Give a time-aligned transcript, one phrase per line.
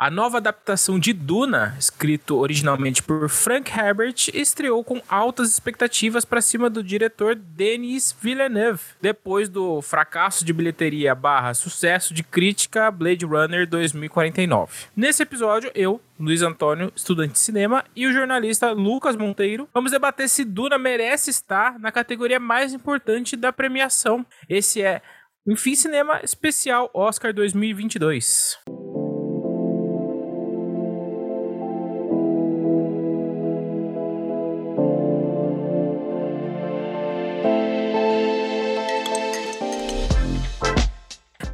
[0.00, 6.40] A nova adaptação de Duna, escrito originalmente por Frank Herbert, estreou com altas expectativas para
[6.40, 13.26] cima do diretor Denis Villeneuve, depois do fracasso de bilheteria barra sucesso de crítica Blade
[13.26, 14.86] Runner 2049.
[14.94, 20.28] Nesse episódio, eu, Luiz Antônio, estudante de cinema, e o jornalista Lucas Monteiro, vamos debater
[20.28, 24.24] se Duna merece estar na categoria mais importante da premiação.
[24.48, 25.02] Esse é
[25.50, 28.58] enfim, Cinema Especial Oscar 2022.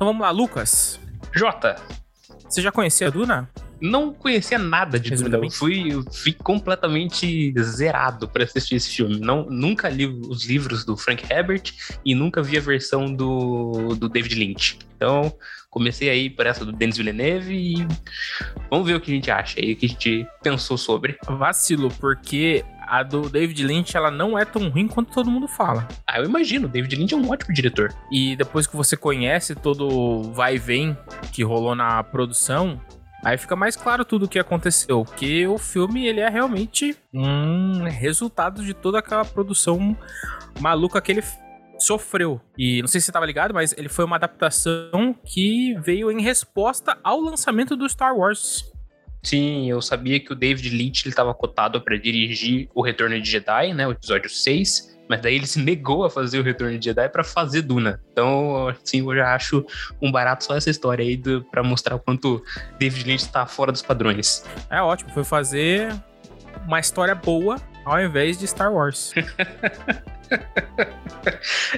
[0.04, 1.00] Então vamos lá, Lucas.
[1.32, 1.76] Jota.
[2.46, 3.48] Você já conhecia a Duna?
[3.80, 5.36] não conhecia nada de Duna.
[5.36, 9.18] Eu fui, eu fui completamente zerado para assistir esse filme.
[9.18, 11.72] Não, nunca li os livros do Frank Herbert
[12.04, 14.78] e nunca vi a versão do, do David Lynch.
[14.96, 15.34] Então,
[15.68, 17.88] comecei aí por essa do Denis Villeneuve e
[18.70, 21.18] vamos ver o que a gente acha aí, o que a gente pensou sobre.
[21.26, 25.86] Vacilo, porque a do David Lynch, ela não é tão ruim quanto todo mundo fala.
[26.06, 26.68] Ah, eu imagino.
[26.68, 27.92] David Lynch é um ótimo diretor.
[28.10, 30.96] E depois que você conhece todo o vai e vem
[31.32, 32.80] que rolou na produção,
[33.24, 37.84] Aí fica mais claro tudo o que aconteceu, que o filme ele é realmente um
[37.84, 39.96] resultado de toda aquela produção
[40.60, 41.24] maluca que ele
[41.78, 42.38] sofreu.
[42.58, 46.20] E não sei se você estava ligado, mas ele foi uma adaptação que veio em
[46.20, 48.70] resposta ao lançamento do Star Wars.
[49.24, 53.72] Sim, eu sabia que o David Lynch estava cotado para dirigir o Retorno de Jedi,
[53.72, 54.94] né, o episódio 6.
[55.08, 58.00] Mas daí ele se negou a fazer o Retorno de Jedi para fazer Duna.
[58.12, 59.64] Então, assim, eu já acho
[60.00, 62.42] um barato só essa história aí para mostrar o quanto
[62.78, 64.44] David Lynch está fora dos padrões.
[64.70, 65.94] É ótimo, foi fazer
[66.66, 69.12] uma história boa ao invés de Star Wars.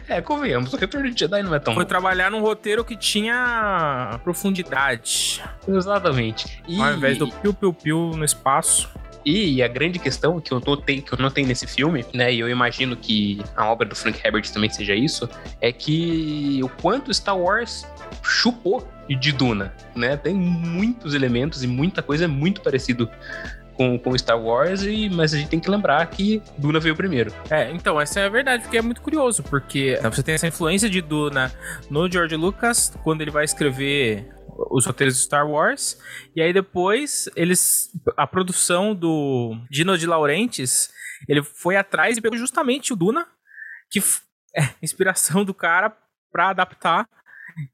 [0.09, 1.89] é, convenhamos, o Retorno de Jedi não é tão Foi bom.
[1.89, 5.43] trabalhar num roteiro que tinha profundidade.
[5.67, 6.63] Exatamente.
[6.69, 6.81] E...
[6.81, 8.89] Ao invés do piu-piu-piu no espaço.
[9.25, 12.49] E a grande questão que eu notei, que eu notei nesse filme, né, e eu
[12.49, 15.29] imagino que a obra do Frank Herbert também seja isso,
[15.61, 17.85] é que o quanto Star Wars
[18.23, 20.17] chupou de Duna, né?
[20.17, 23.11] Tem muitos elementos e muita coisa muito parecido
[23.77, 27.33] com, com Star Wars, e, mas a gente tem que lembrar que Duna veio primeiro.
[27.51, 30.89] É, então, essa é a verdade, porque é muito curioso, porque você tem essa influência
[30.89, 31.53] de Duna
[31.91, 34.29] no George Lucas, quando ele vai escrever
[34.71, 35.99] os roteiros de Star Wars.
[36.35, 37.91] E aí depois eles.
[38.17, 40.91] A produção do Dino de Laurentiis,
[41.29, 43.27] ele foi atrás e pegou justamente o Duna,
[43.91, 44.01] que
[44.57, 45.95] é inspiração do cara
[46.33, 47.09] para adaptar.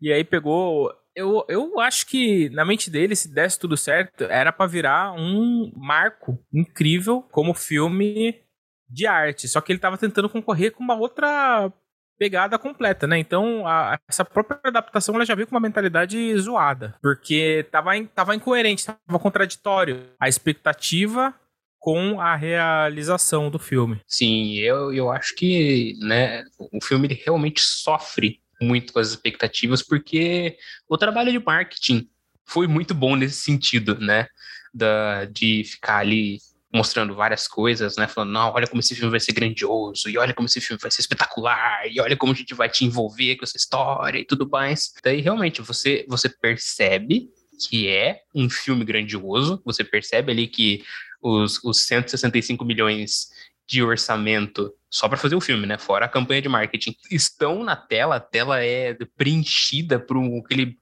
[0.00, 0.92] E aí pegou.
[1.15, 5.71] Eu, eu acho que na mente dele, se desse tudo certo, era para virar um
[5.77, 8.41] marco incrível como filme
[8.89, 9.49] de arte.
[9.49, 11.71] Só que ele tava tentando concorrer com uma outra
[12.19, 13.19] pegada completa, né?
[13.19, 18.06] Então, a, essa própria adaptação ela já veio com uma mentalidade zoada, porque tava, in,
[18.06, 20.05] tava incoerente, tava contraditório.
[20.21, 21.34] A expectativa
[21.81, 24.00] com a realização do filme.
[24.06, 29.83] Sim, eu, eu acho que né, o filme ele realmente sofre muito com as expectativas,
[29.83, 30.56] porque
[30.89, 32.09] o trabalho de marketing
[32.47, 34.27] foi muito bom nesse sentido, né?
[34.73, 36.39] Da, de ficar ali
[36.73, 38.09] mostrando várias coisas, né?
[38.09, 40.91] Falando, não, olha como esse filme vai ser grandioso, e olha como esse filme vai
[40.91, 44.49] ser espetacular, e olha como a gente vai te envolver com essa história e tudo
[44.49, 44.93] mais.
[45.05, 47.29] Daí, realmente, você, você percebe
[47.69, 50.83] que é um filme grandioso, você percebe ali que
[51.23, 53.29] os, os 165 milhões
[53.67, 55.78] de orçamento só para fazer o filme, né?
[55.78, 60.76] Fora a campanha de marketing, estão na tela, a tela é preenchida por um, aquele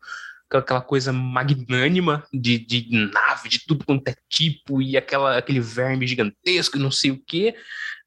[0.53, 6.09] aquela coisa magnânima de, de nave, de tudo quanto é tipo, e aquela, aquele verme
[6.09, 7.55] gigantesco e não sei o quê,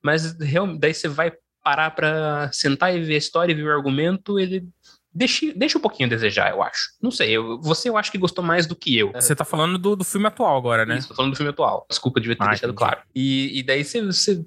[0.04, 1.32] mas realmente, daí você vai
[1.64, 4.68] parar para sentar e ver a história e ver o argumento, ele
[5.14, 6.90] deixa, deixa um pouquinho a desejar, eu acho.
[7.02, 9.14] Não sei, eu, você eu acho que gostou mais do que eu.
[9.14, 10.98] Você tá falando do, do filme atual agora, né?
[10.98, 11.86] Isso, tô falando do filme atual.
[11.90, 12.78] Desculpa, devia ter ah, deixado entendi.
[12.78, 13.02] claro.
[13.16, 14.46] E, e daí você, você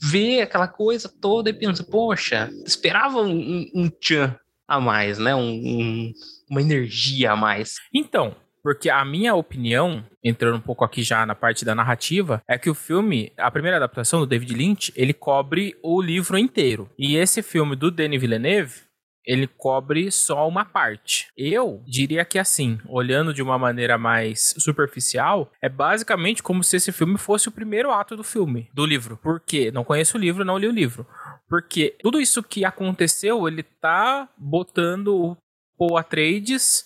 [0.00, 4.34] vê aquela coisa toda e pensa, poxa, esperava um, um, tchan
[4.68, 5.34] a mais, né?
[5.34, 6.12] Um, um,
[6.50, 7.74] uma energia a mais.
[7.94, 12.58] Então, porque a minha opinião, entrando um pouco aqui já na parte da narrativa, é
[12.58, 16.90] que o filme, a primeira adaptação do David Lynch, ele cobre o livro inteiro.
[16.98, 18.85] E esse filme do Denis Villeneuve,
[19.26, 21.28] ele cobre só uma parte.
[21.36, 26.92] Eu diria que assim, olhando de uma maneira mais superficial, é basicamente como se esse
[26.92, 29.18] filme fosse o primeiro ato do filme, do livro.
[29.22, 31.06] Porque não conheço o livro, não li o livro.
[31.48, 35.36] Porque tudo isso que aconteceu, ele tá botando o
[35.76, 36.84] Paul Atreides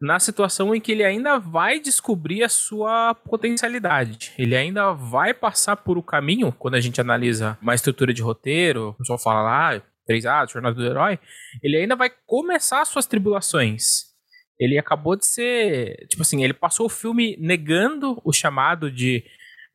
[0.00, 4.32] na situação em que ele ainda vai descobrir a sua potencialidade.
[4.36, 8.88] Ele ainda vai passar por o caminho, quando a gente analisa uma estrutura de roteiro,
[8.88, 11.18] o pessoal fala lá, três atos, jornada do herói,
[11.62, 14.10] ele ainda vai começar suas tribulações.
[14.58, 16.06] ele acabou de ser.
[16.08, 19.24] Tipo assim, ele passou o filme negando o chamado de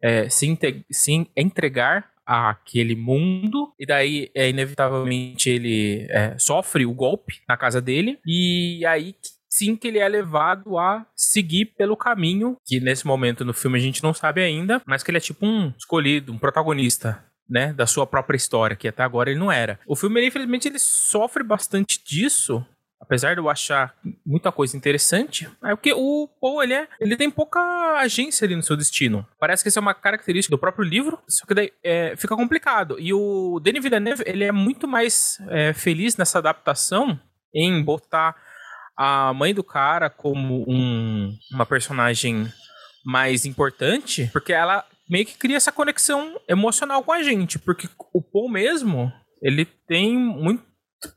[0.01, 0.57] é, se,
[0.89, 7.81] se entregar àquele mundo, e daí, é, inevitavelmente, ele é, sofre o golpe na casa
[7.81, 9.15] dele, e aí
[9.49, 13.81] sim que ele é levado a seguir pelo caminho, que nesse momento no filme a
[13.81, 17.85] gente não sabe ainda, mas que ele é tipo um escolhido, um protagonista né, da
[17.85, 19.79] sua própria história, que até agora ele não era.
[19.87, 22.65] O filme, infelizmente, ele sofre bastante disso,
[22.99, 23.95] apesar de eu achar
[24.25, 27.59] muita coisa interessante, é porque o Paul, ele, é, ele tem pouca
[27.99, 29.25] agência ali no seu destino.
[29.39, 32.97] Parece que isso é uma característica do próprio livro, só que daí é, fica complicado.
[32.99, 37.19] E o Denis Villeneuve, ele é muito mais é, feliz nessa adaptação
[37.53, 38.35] em botar
[38.97, 42.51] a mãe do cara como um, uma personagem
[43.05, 48.21] mais importante, porque ela meio que cria essa conexão emocional com a gente, porque o
[48.21, 49.11] Paul mesmo,
[49.41, 50.63] ele tem muito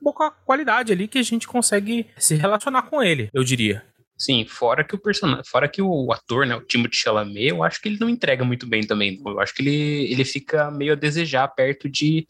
[0.03, 3.85] pouca qualidade ali que a gente consegue se relacionar com ele, eu diria.
[4.17, 7.81] Sim, fora que o personagem, fora que o ator, né, o Timothée Chalamet, eu acho
[7.81, 9.19] que ele não entrega muito bem também.
[9.25, 12.27] Eu acho que ele, ele fica meio a desejar perto de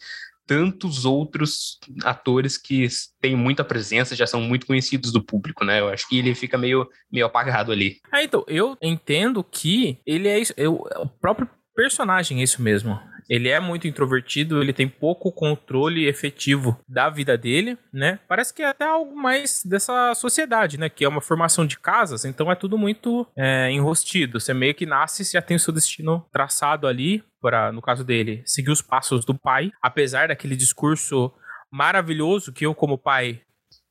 [0.50, 2.88] tantos outros atores que
[3.20, 5.78] têm muita presença, já são muito conhecidos do público, né?
[5.78, 7.98] Eu acho que ele fica meio, meio apagado ali.
[8.10, 10.52] Ah, então, eu entendo que ele é isso.
[10.56, 12.98] Eu, o próprio personagem é isso mesmo.
[13.28, 18.18] Ele é muito introvertido, ele tem pouco controle efetivo da vida dele, né?
[18.26, 20.88] Parece que é até algo mais dessa sociedade, né?
[20.88, 24.40] Que é uma formação de casas, então é tudo muito é, enrostido.
[24.40, 28.04] Você meio que nasce e já tem o seu destino traçado ali, para, no caso
[28.04, 31.32] dele, seguir os passos do pai, apesar daquele discurso
[31.70, 33.42] maravilhoso que eu, como pai,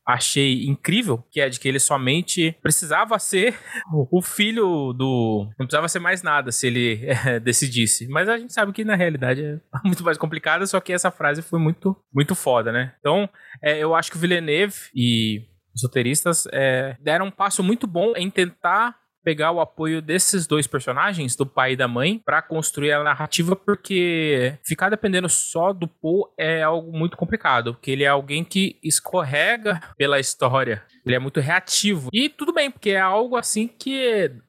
[0.06, 3.56] achei incrível, que é de que ele somente precisava ser
[4.12, 5.46] o filho do.
[5.58, 8.08] Não precisava ser mais nada se ele é, decidisse.
[8.08, 11.42] Mas a gente sabe que na realidade é muito mais complicada, só que essa frase
[11.42, 12.94] foi muito, muito foda, né?
[13.00, 13.30] Então,
[13.62, 18.14] é, eu acho que o Villeneuve e os roteiristas é, deram um passo muito bom
[18.16, 18.98] em tentar
[19.30, 23.56] pegar o apoio desses dois personagens, do pai e da mãe, para construir a narrativa,
[23.56, 28.80] porque ficar dependendo só do Paul é algo muito complicado, porque ele é alguém que
[28.84, 30.82] escorrega pela história.
[31.10, 32.10] Ele é muito reativo.
[32.14, 34.00] E tudo bem, porque é algo assim que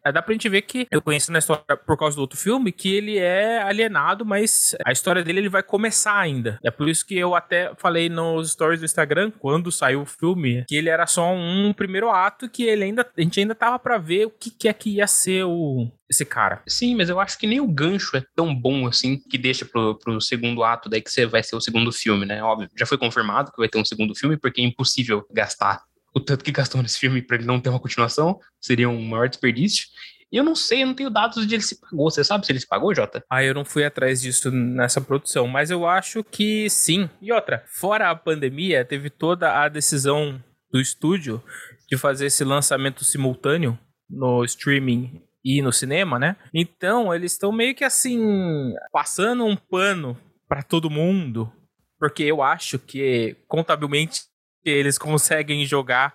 [0.05, 2.71] é, dá pra gente ver que eu conheço na história por causa do outro filme
[2.71, 6.59] que ele é alienado, mas a história dele ele vai começar ainda.
[6.63, 10.63] É por isso que eu até falei nos stories do Instagram quando saiu o filme
[10.69, 13.97] que ele era só um primeiro ato que ele ainda a gente ainda tava para
[13.97, 16.61] ver o que, que é que ia ser o esse cara.
[16.67, 19.97] Sim, mas eu acho que nem o gancho é tão bom assim que deixa pro,
[19.97, 22.43] pro segundo ato, daí que você vai ser o segundo filme, né?
[22.43, 25.85] Óbvio, já foi confirmado que vai ter um segundo filme, porque é impossível gastar
[26.15, 29.29] o tanto que gastou nesse filme para ele não ter uma continuação, seria um maior
[29.29, 29.87] desperdício.
[30.33, 32.09] E eu não sei, eu não tenho dados de ele se pagou.
[32.09, 33.25] Você sabe se ele se pagou, Jota?
[33.29, 37.11] Ah, eu não fui atrás disso nessa produção, mas eu acho que sim.
[37.21, 40.43] E outra, fora a pandemia, teve toda a decisão
[40.73, 41.43] do estúdio
[41.89, 43.77] de fazer esse lançamento simultâneo
[44.09, 46.37] no streaming e no cinema, né?
[46.55, 50.17] Então, eles estão meio que assim, passando um pano
[50.49, 51.53] para todo mundo,
[51.99, 54.23] porque eu acho que contabilmente
[54.65, 56.15] eles conseguem jogar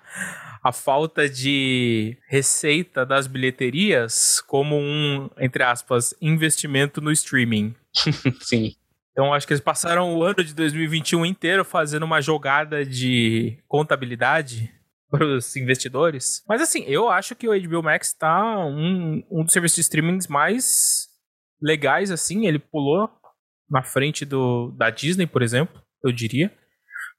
[0.64, 7.76] a falta de receita das bilheterias como um, entre aspas, investimento no streaming.
[8.42, 8.76] Sim.
[9.12, 14.74] Então acho que eles passaram o ano de 2021 inteiro fazendo uma jogada de contabilidade
[15.10, 16.44] para os investidores.
[16.48, 20.20] Mas assim, eu acho que o HBO Max está um, um dos serviços de streaming
[20.30, 21.08] mais
[21.62, 22.46] legais, assim.
[22.48, 23.10] Ele pulou
[23.70, 26.52] na frente do, da Disney, por exemplo, eu diria.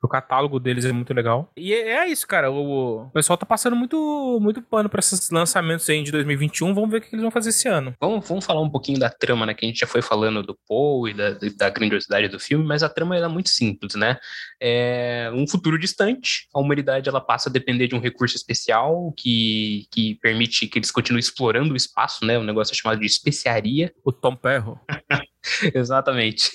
[0.02, 1.50] O catálogo deles é muito legal.
[1.56, 2.50] E é, é isso, cara.
[2.50, 6.74] O, pessoal tá passando muito, muito pano pra esses lançamentos aí de 2021.
[6.74, 7.94] Vamos ver o que eles vão fazer esse ano.
[8.00, 9.54] Vamos, vamos falar um pouquinho da trama, né?
[9.54, 12.82] Que a gente já foi falando do Paul e da, da grandiosidade do filme, mas
[12.82, 14.18] a trama é muito simples, né?
[14.60, 16.46] É um futuro distante.
[16.54, 20.90] A humanidade ela passa a depender de um recurso especial que, que permite que eles
[20.90, 22.38] continuem explorando o espaço, né?
[22.38, 23.92] Um negócio chamado de especiaria.
[24.04, 24.78] O Tom Perro.
[25.74, 26.50] Exatamente.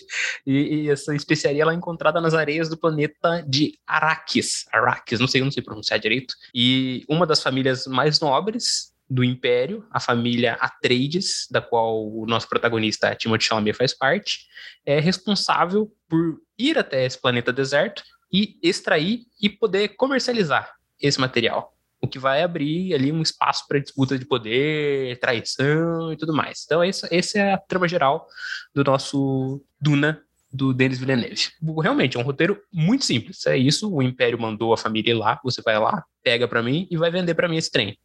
[0.45, 4.65] E, e, essa especiaria ela é encontrada nas areias do planeta de Arrakis.
[4.71, 6.33] Arrakis, não sei, não sei pronunciar direito.
[6.53, 12.47] E uma das famílias mais nobres do Império, a família Atreides, da qual o nosso
[12.47, 14.47] protagonista Timothée Chalamet faz parte,
[14.85, 20.71] é responsável por ir até esse planeta deserto e extrair e poder comercializar
[21.01, 26.17] esse material o que vai abrir ali um espaço para disputa de poder, traição e
[26.17, 26.63] tudo mais.
[26.65, 28.27] Então, essa, essa é a trama geral
[28.73, 31.49] do nosso Duna do Denis Villeneuve.
[31.81, 33.45] Realmente, é um roteiro muito simples.
[33.45, 36.87] É isso, o Império mandou a família ir lá, você vai lá, pega para mim
[36.91, 37.97] e vai vender para mim esse trem.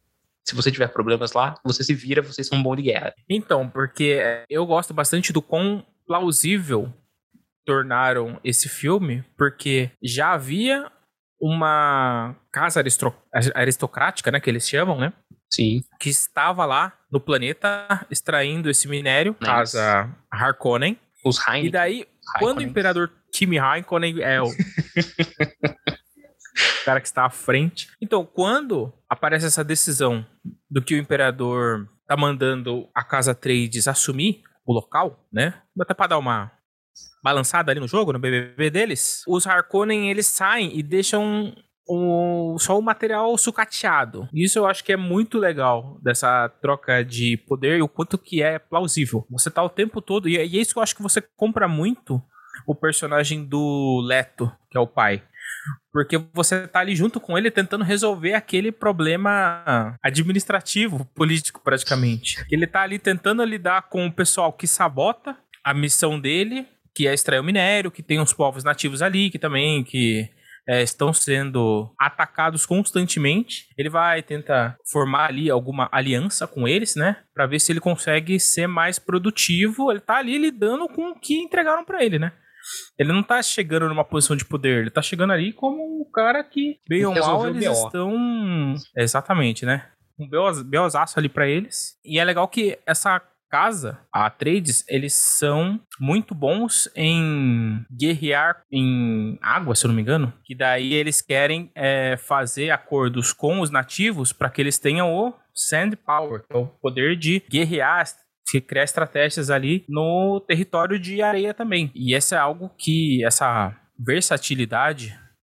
[0.45, 3.13] Se você tiver problemas lá, você se vira, vocês são bom de guerra.
[3.27, 6.93] Então, porque eu gosto bastante do quão plausível
[7.65, 10.89] tornaram esse filme, porque já havia
[11.39, 12.83] uma casa
[13.53, 15.13] aristocrática, né, que eles chamam, né?
[15.49, 15.81] Sim.
[15.99, 19.45] Que estava lá no planeta extraindo esse minério, nice.
[19.45, 20.99] casa Harkonnen.
[21.23, 21.67] Os Heineken.
[21.67, 22.39] E daí, Heineken.
[22.39, 24.47] quando o imperador Kimi Harkonnen é o
[26.83, 27.89] cara que está à frente.
[28.01, 30.25] Então, quando aparece essa decisão
[30.69, 35.61] do que o imperador tá mandando a casa Trades assumir o local, né?
[35.79, 36.51] Até para dar uma
[37.27, 41.53] balançada ali no jogo, no BBB deles, os Harkonnen eles saem e deixam
[42.57, 44.27] só o material sucateado.
[44.33, 48.41] Isso eu acho que é muito legal dessa troca de poder e o quanto que
[48.41, 49.25] é plausível.
[49.29, 51.67] Você tá o tempo todo, é, e é isso que eu acho que você compra
[51.67, 52.21] muito
[52.65, 55.23] o personagem do Leto, que é o pai.
[55.91, 62.45] Porque você tá ali junto com ele tentando resolver aquele problema administrativo, político, praticamente.
[62.51, 66.65] Ele tá ali tentando lidar com o pessoal que sabota a missão dele,
[66.97, 70.27] que é extrair o minério, que tem os povos nativos ali, que também que
[70.67, 73.67] é, estão sendo atacados constantemente.
[73.77, 77.17] Ele vai tentar formar ali alguma aliança com eles, né?
[77.35, 79.91] Para ver se ele consegue ser mais produtivo.
[79.91, 82.31] Ele tá ali lidando com o que entregaram para ele, né?
[82.97, 86.43] Ele não tá chegando numa posição de poder, ele tá chegando ali como um cara
[86.43, 88.73] que, bem ou mal, eles estão.
[88.97, 89.85] Exatamente, né?
[90.19, 90.27] Um
[90.65, 91.95] beozaço ali para eles.
[92.03, 99.37] E é legal que essa casa, a Trades, eles são muito bons em guerrear em
[99.41, 100.33] água, se eu não me engano.
[100.43, 105.33] Que daí eles querem é, fazer acordos com os nativos para que eles tenham o
[105.53, 108.05] Sand Power, que é o poder de guerrear
[108.65, 111.91] criar estratégias ali no território de areia também.
[111.93, 115.17] E essa é algo que, essa versatilidade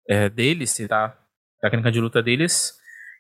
[0.08, 1.13] é, deles, da
[1.60, 2.74] técnica de luta deles,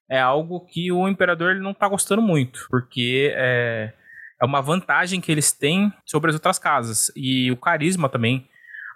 [0.09, 3.93] é algo que o imperador ele não tá gostando muito, porque é,
[4.41, 7.11] é uma vantagem que eles têm sobre as outras casas.
[7.15, 8.47] E o carisma também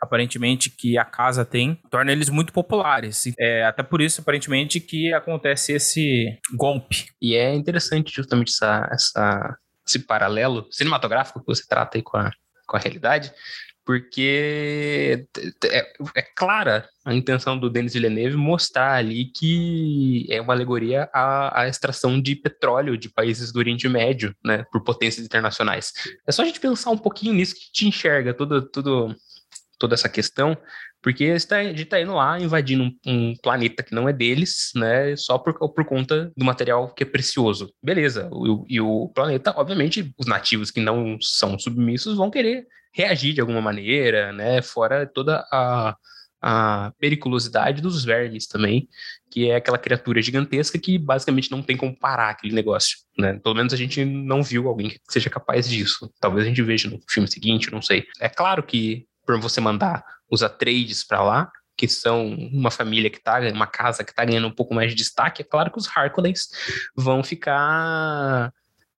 [0.02, 3.32] aparentemente, que a casa tem, torna eles muito populares.
[3.38, 7.06] É até por isso, aparentemente, que acontece esse golpe.
[7.22, 9.58] E é interessante justamente essa, essa
[9.88, 12.32] esse paralelo cinematográfico que você trata aí com a,
[12.68, 13.32] com a realidade,
[13.86, 15.28] porque
[15.66, 21.62] é, é, clara a intenção do Denis Villeneuve mostrar ali que é uma alegoria à,
[21.62, 25.92] à, extração de petróleo de países do Oriente Médio, né, por potências internacionais.
[26.28, 29.16] É só a gente pensar um pouquinho nisso que te enxerga tudo, tudo,
[29.80, 30.56] toda essa questão,
[31.02, 35.16] porque a gente está indo lá invadindo um, um, planeta que não é deles, né?
[35.16, 37.74] Só por, por conta do material que é precioso.
[37.82, 38.30] Beleza.
[38.32, 43.42] O, e o planeta, obviamente, os nativos que não são submissos vão querer reagir de
[43.42, 44.62] alguma maneira, né?
[44.62, 45.96] Fora toda a,
[46.42, 48.88] a periculosidade dos vermes também,
[49.30, 53.40] que é aquela criatura gigantesca que basicamente não tem como parar aquele negócio, né?
[53.40, 56.12] Pelo menos a gente não viu alguém que seja capaz disso.
[56.20, 58.06] Talvez a gente veja no filme seguinte, não sei.
[58.20, 63.22] É claro que por você mandar os Atreides para lá, que são uma família que
[63.22, 65.88] tá, uma casa que tá ganhando um pouco mais de destaque, é claro que os
[65.88, 66.50] Harkonnens
[66.96, 68.52] vão ficar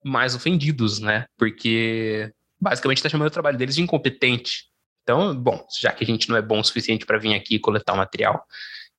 [0.03, 1.25] mais ofendidos, né?
[1.37, 2.31] Porque
[2.63, 4.65] basicamente está chamando o trabalho deles de incompetente.
[5.03, 7.93] Então, bom, já que a gente não é bom o suficiente para vir aqui coletar
[7.93, 8.43] o material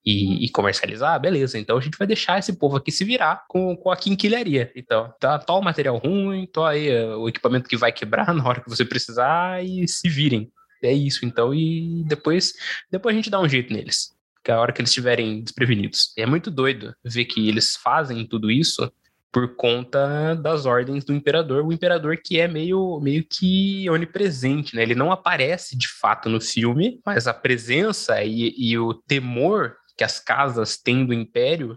[0.05, 1.59] e, e, comercializar, beleza.
[1.59, 4.71] Então a gente vai deixar esse povo aqui se virar com, com a quinquilharia.
[4.77, 8.47] Então, tá, tá o material ruim, tá aí eh, o equipamento que vai quebrar na
[8.47, 10.53] hora que você precisar e se virem
[10.87, 12.53] é isso, então, e depois,
[12.91, 14.13] depois a gente dá um jeito neles.
[14.45, 16.13] Que é a hora que eles estiverem desprevenidos.
[16.19, 18.93] É muito doido ver que eles fazem tudo isso
[19.35, 24.83] por conta das ordens do imperador, o imperador que é meio, meio que onipresente, né?
[24.83, 30.05] Ele não aparece de fato no filme, mas a presença e, e o temor que
[30.05, 31.77] as casas têm do império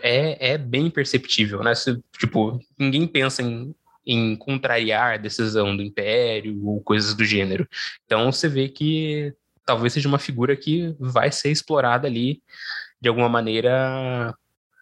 [0.00, 1.74] é, é bem perceptível, né?
[1.74, 3.74] Se, tipo, ninguém pensa em
[4.08, 7.68] em contrariar a decisão do império ou coisas do gênero.
[8.04, 9.34] Então você vê que
[9.64, 12.40] talvez seja uma figura que vai ser explorada ali
[13.00, 14.32] de alguma maneira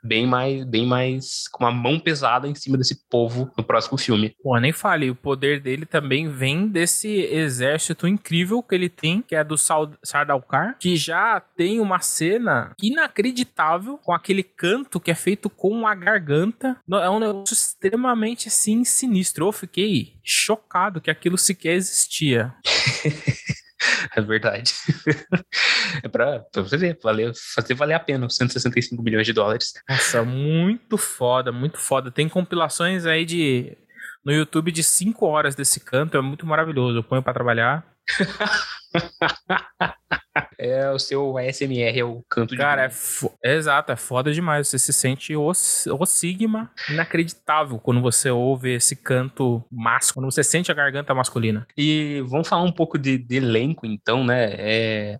[0.05, 4.35] bem mais, bem mais com uma mão pesada em cima desse povo no próximo filme.
[4.43, 9.35] Pô, nem fale, o poder dele também vem desse exército incrível que ele tem, que
[9.35, 15.49] é do Sardaukar, que já tem uma cena inacreditável com aquele canto que é feito
[15.49, 16.77] com a garganta.
[16.91, 19.47] É um negócio extremamente assim sinistro.
[19.47, 22.55] Eu fiquei chocado que aquilo sequer existia.
[24.17, 24.73] É verdade.
[26.03, 29.73] é pra, pra você ver, valer, fazer valer a pena os 165 milhões de dólares.
[29.89, 32.11] Nossa, muito foda, muito foda.
[32.11, 33.77] Tem compilações aí de
[34.25, 36.99] no YouTube de 5 horas desse canto, é muito maravilhoso.
[36.99, 37.85] Eu ponho para trabalhar.
[40.59, 42.95] é o seu ASMR, é o canto Cara, de...
[43.43, 44.69] é, é exato, é foda demais.
[44.69, 50.45] Você se sente o, o Sigma inacreditável quando você ouve esse canto másculo, quando você
[50.45, 51.67] sente a garganta masculina.
[51.77, 54.55] E vamos falar um pouco de, de elenco, então, né?
[54.57, 55.19] É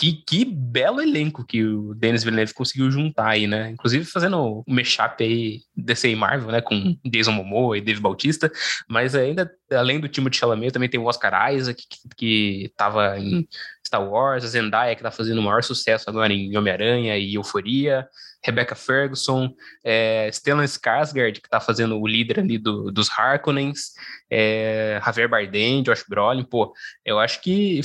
[0.00, 3.70] que, que belo elenco que o Denis Villeneuve conseguiu juntar aí, né?
[3.72, 6.62] Inclusive fazendo um mashup aí DC e Marvel, né?
[6.62, 8.50] Com Jason Momoa e Dave Bautista,
[8.88, 13.18] mas ainda, além do time de Chalamet, também tem o Oscar Isaac, que, que tava
[13.18, 13.46] em
[13.90, 18.06] Star Wars, a Zendaya, que tá fazendo o maior sucesso agora em Homem-Aranha e Euforia,
[18.42, 19.52] Rebecca Ferguson,
[19.84, 23.90] é, Stellan Skarsgård, que está fazendo o líder ali do, dos Harkonnens,
[24.30, 26.72] é, Javier Bardem, Josh Brolin, pô,
[27.04, 27.80] eu acho que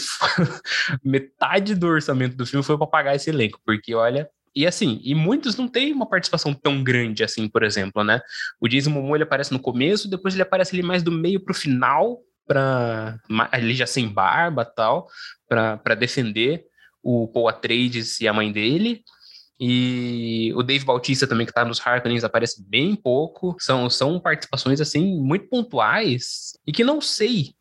[1.04, 5.16] metade do orçamento do filme foi para pagar esse elenco, porque olha, e assim, e
[5.16, 8.22] muitos não têm uma participação tão grande assim, por exemplo, né?
[8.62, 11.54] O Jason Momoa ele aparece no começo, depois ele aparece ali mais do meio pro
[11.54, 13.20] final, para
[13.52, 15.08] ali já sem barba tal,
[15.48, 16.66] para defender
[17.04, 19.04] o Paul Atreides e a mãe dele.
[19.60, 23.56] E o Dave Bautista também, que tá nos Harkonnens, aparece bem pouco.
[23.60, 27.54] São, são participações, assim, muito pontuais e que não sei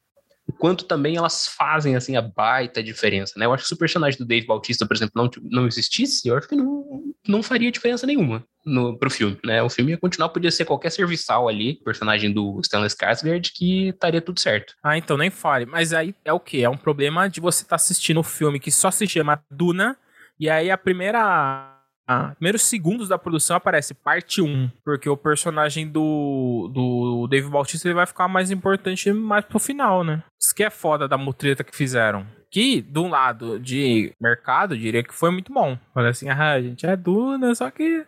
[0.46, 3.46] o quanto também elas fazem, assim, a baita diferença, né?
[3.46, 6.36] Eu acho que se o personagem do Dave Bautista, por exemplo, não, não existisse, eu
[6.36, 9.62] acho que não, não faria diferença nenhuma no, pro filme, né?
[9.62, 14.20] O filme ia continuar, podia ser qualquer serviçal ali, personagem do Stanley Skarsgård, que estaria
[14.20, 14.74] tudo certo.
[14.82, 15.66] Ah, então nem fale.
[15.66, 16.58] Mas aí é o quê?
[16.58, 19.96] É um problema de você estar tá assistindo um filme que só se chama Duna,
[20.38, 21.74] e aí a primeira
[22.06, 27.88] ah, primeiros segundos da produção aparece parte 1, porque o personagem do, do Dave Bautista
[27.88, 30.22] ele vai ficar mais importante mais pro final, né?
[30.40, 32.26] Isso que é foda da mutreta que fizeram.
[32.54, 35.76] Que, de um lado de mercado, diria que foi muito bom.
[35.92, 38.06] Olha assim, ah, a gente é Duna, só que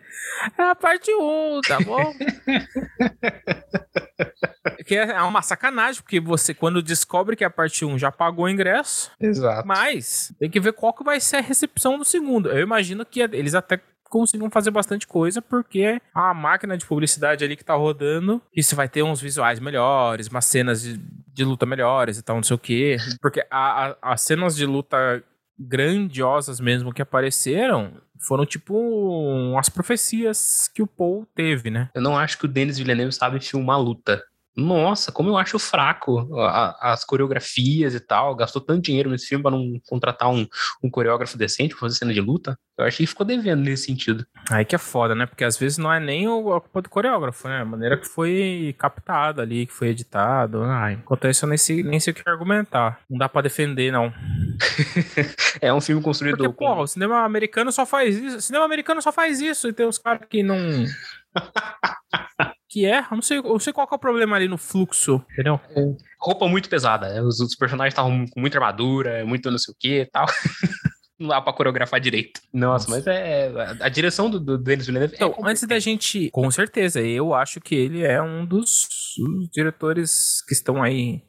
[0.56, 2.14] é a parte 1, tá bom?
[4.86, 8.44] que é uma sacanagem, porque você, quando descobre que é a parte 1 já pagou
[8.44, 9.10] o ingresso.
[9.20, 9.66] Exato.
[9.66, 12.48] Mas tem que ver qual que vai ser a recepção do segundo.
[12.48, 13.80] Eu imagino que eles até
[14.16, 18.88] consigam fazer bastante coisa, porque a máquina de publicidade ali que tá rodando, isso vai
[18.88, 20.98] ter uns visuais melhores, umas cenas de,
[21.32, 22.96] de luta melhores e tal, não sei o quê.
[23.20, 25.22] Porque as cenas de luta
[25.58, 31.90] grandiosas mesmo que apareceram foram tipo umas profecias que o Paul teve, né?
[31.94, 34.22] Eu não acho que o Denis Villeneuve sabe filmar luta.
[34.56, 38.34] Nossa, como eu acho fraco a, as coreografias e tal.
[38.34, 40.46] Gastou tanto dinheiro nesse filme para não contratar um,
[40.82, 42.58] um coreógrafo decente pra fazer cena de luta.
[42.78, 44.26] Eu achei que ficou devendo nesse sentido.
[44.50, 45.26] Aí que é foda, né?
[45.26, 47.60] Porque às vezes não é nem o, a culpa do coreógrafo, né?
[47.60, 50.62] A maneira que foi captado ali, que foi editado.
[50.62, 53.00] Ai, enquanto isso eu nem sei, nem sei o que argumentar.
[53.10, 54.12] Não dá para defender, não.
[55.60, 56.38] é um filme construído.
[56.38, 56.80] Porque, com...
[56.80, 58.38] o cinema americano só faz isso.
[58.38, 59.68] O cinema americano só faz isso.
[59.68, 60.56] E tem uns caras que não.
[62.68, 63.00] que é.
[63.00, 65.60] Eu não sei, eu não sei qual é o problema ali no fluxo, entendeu?
[65.70, 65.82] É,
[66.20, 67.08] roupa muito pesada.
[67.08, 67.22] Né?
[67.22, 70.26] Os, os personagens estavam com muita armadura, muito não sei o que e tal.
[71.18, 72.40] não dá pra coreografar direito.
[72.52, 72.96] Nossa, Nossa.
[72.96, 73.50] mas é.
[73.80, 75.14] A direção do, do Denis Villeneuve.
[75.14, 76.30] É então, é antes da gente.
[76.30, 81.22] Com certeza, eu acho que ele é um dos, dos diretores que estão aí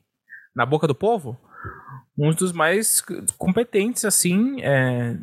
[0.56, 1.40] na boca do povo.
[2.18, 3.02] Um dos mais
[3.38, 4.62] competentes, assim.
[4.62, 5.18] É,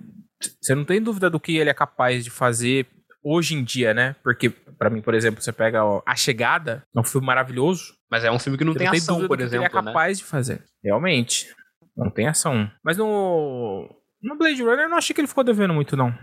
[0.60, 2.86] você não tem dúvida do que ele é capaz de fazer
[3.24, 4.14] hoje em dia, né?
[4.22, 7.94] Porque, para mim, por exemplo, você pega ó, A Chegada, é um filme maravilhoso.
[8.10, 9.68] Mas é um filme que não, tem, tem ação, por exemplo.
[9.68, 9.90] Que ele é né?
[9.92, 10.22] capaz né?
[10.22, 10.64] de fazer.
[10.84, 11.48] Realmente.
[11.96, 12.70] Não tem ação.
[12.84, 13.88] Mas no.
[14.22, 16.16] No Blade Runner eu não achei que ele ficou devendo muito, não.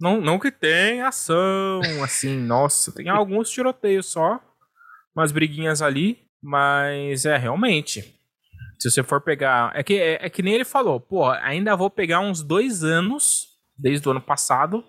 [0.00, 4.40] Não, não que tem ação, assim, nossa, tem alguns tiroteios só,
[5.14, 8.18] umas briguinhas ali, mas é realmente.
[8.78, 9.70] Se você for pegar.
[9.74, 13.46] É que, é, é que nem ele falou, pô, ainda vou pegar uns dois anos,
[13.78, 14.84] desde o ano passado,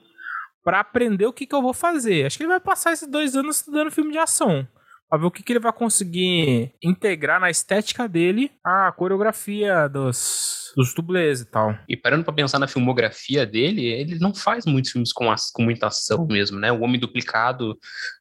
[0.64, 2.26] para aprender o que, que eu vou fazer.
[2.26, 4.68] Acho que ele vai passar esses dois anos estudando filme de ação.
[5.10, 10.74] Pra ver o que, que ele vai conseguir integrar na estética dele a coreografia dos,
[10.76, 11.78] dos dublês e tal.
[11.88, 15.62] E parando para pensar na filmografia dele, ele não faz muitos filmes com, as, com
[15.62, 16.72] muita ação mesmo, né?
[16.72, 17.78] O Homem Duplicado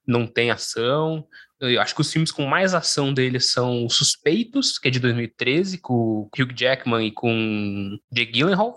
[0.06, 1.26] não tem ação.
[1.58, 5.78] Eu acho que os filmes com mais ação dele são Suspeitos, que é de 2013,
[5.78, 8.76] com Hugh Jackman e com Jake Gyllenhaal.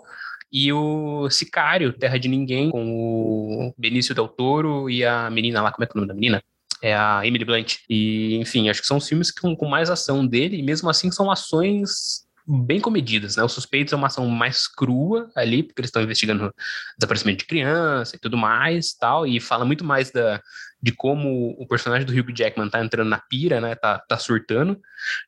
[0.52, 5.72] E o Sicário, Terra de Ninguém, com o Benício Del Toro e a menina lá,
[5.72, 6.42] como é que é o nome da menina?
[6.82, 7.78] É a Emily Blunt.
[7.88, 11.10] E, enfim, acho que são os filmes com, com mais ação dele, e mesmo assim
[11.10, 13.42] são ações bem comedidas, né?
[13.42, 16.54] Os Suspeitos é uma ação mais crua ali, porque eles estão investigando
[16.96, 20.40] desaparecimento de criança e tudo mais, tal, e fala muito mais da,
[20.80, 23.74] de como o personagem do Hugh Jackman tá entrando na pira, né?
[23.74, 24.80] Tá, tá surtando.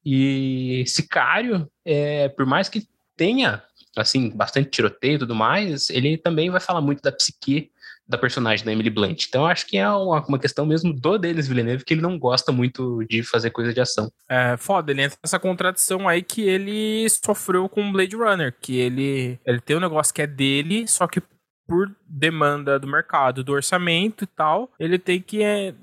[0.04, 3.62] E Sicário, é, por mais que tenha
[4.00, 7.70] assim, bastante tiroteio e tudo mais, ele também vai falar muito da psique
[8.08, 9.26] da personagem da Emily Blunt.
[9.28, 12.50] Então acho que é uma, uma questão mesmo do Denis Villeneuve que ele não gosta
[12.50, 14.10] muito de fazer coisa de ação.
[14.28, 19.38] É foda, ele entra nessa contradição aí que ele sofreu com Blade Runner, que ele,
[19.44, 21.20] ele tem um negócio que é dele, só que
[21.66, 25.74] por demanda do mercado, do orçamento e tal, ele tem que é,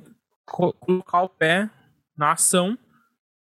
[0.46, 1.70] colocar o pé
[2.18, 2.76] na ação.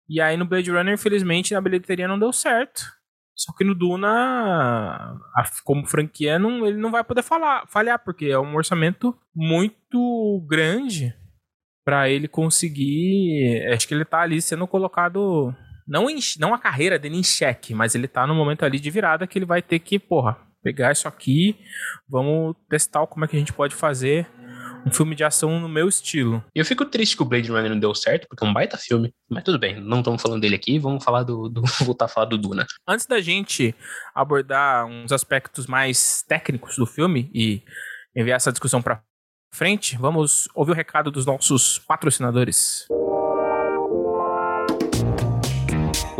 [0.09, 2.83] E aí no Blade Runner, infelizmente, na bilheteria não deu certo.
[3.35, 5.19] Só que no Duna,
[5.63, 11.15] como franquia, não, ele não vai poder falar, falhar, porque é um orçamento muito grande
[11.83, 13.67] para ele conseguir.
[13.73, 15.53] Acho que ele tá ali sendo colocado.
[15.87, 18.89] Não, em, não a carreira dele em xeque, mas ele tá no momento ali de
[18.89, 21.57] virada que ele vai ter que, porra, pegar isso aqui,
[22.07, 24.25] vamos testar como é que a gente pode fazer
[24.85, 26.43] um filme de ação no meu estilo.
[26.53, 29.13] Eu fico triste que o Blade Runner não deu certo, porque é um baita filme.
[29.29, 32.25] Mas tudo bem, não estamos falando dele aqui, vamos falar do, do voltar a falar
[32.25, 32.65] do Duna.
[32.87, 33.75] Antes da gente
[34.13, 37.61] abordar uns aspectos mais técnicos do filme e
[38.15, 39.01] enviar essa discussão para
[39.53, 42.87] frente, vamos ouvir o recado dos nossos patrocinadores.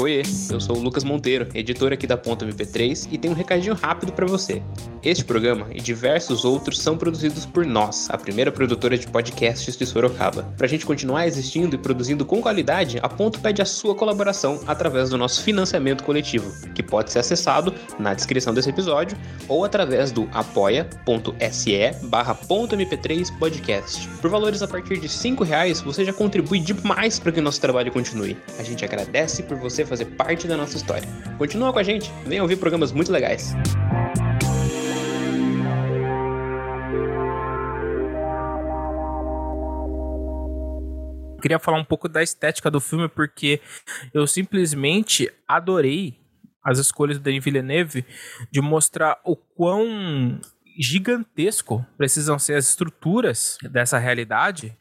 [0.03, 3.73] Oi, eu sou o Lucas Monteiro, editor aqui da Ponta MP3 e tenho um recadinho
[3.73, 4.61] rápido para você.
[5.01, 9.85] Este programa e diversos outros são produzidos por nós, a primeira produtora de podcasts de
[9.85, 10.43] Sorocaba.
[10.57, 14.59] Para a gente continuar existindo e produzindo com qualidade, a Ponto pede a sua colaboração
[14.67, 20.11] através do nosso financiamento coletivo, que pode ser acessado na descrição desse episódio ou através
[20.11, 24.09] do apoia.se barra mp3 podcast.
[24.21, 27.89] Por valores a partir de R$ reais, você já contribui demais para que nosso trabalho
[27.89, 28.37] continue.
[28.59, 31.07] A gente agradece por você fazer parte da nossa história.
[31.37, 33.53] Continua com a gente, vem ouvir programas muito legais.
[41.39, 43.59] queria falar um pouco da estética do filme porque
[44.13, 46.17] eu simplesmente adorei
[46.63, 48.05] as escolhas do Denis Villeneuve
[48.49, 50.39] de mostrar o quão
[50.79, 54.73] gigantesco precisam ser as estruturas dessa realidade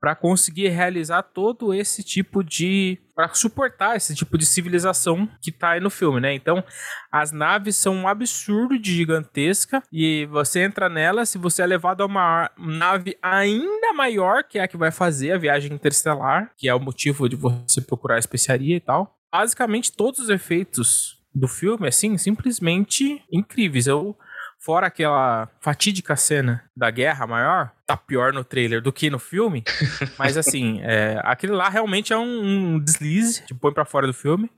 [0.00, 5.72] para conseguir realizar todo esse tipo de para suportar esse tipo de civilização que tá
[5.72, 6.32] aí no filme, né?
[6.32, 6.64] Então,
[7.12, 12.02] as naves são um absurdo de gigantesca e você entra nela, se você é levado
[12.02, 16.66] a uma nave ainda maior, que é a que vai fazer a viagem interestelar, que
[16.66, 19.18] é o motivo de você procurar a especiaria e tal.
[19.30, 23.86] Basicamente todos os efeitos do filme, assim, simplesmente incríveis.
[23.86, 24.16] Eu
[24.60, 29.64] fora aquela fatídica cena da guerra maior, tá pior no trailer do que no filme.
[30.18, 34.14] mas assim, é, aquele lá realmente é um, um deslize que põe para fora do
[34.14, 34.50] filme.